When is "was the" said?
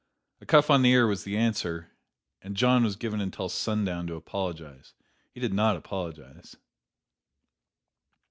1.05-1.37